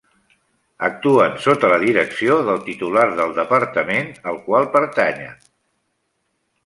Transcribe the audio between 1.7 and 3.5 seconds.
la direcció del titular del